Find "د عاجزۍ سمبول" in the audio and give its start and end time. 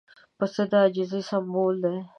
0.71-1.75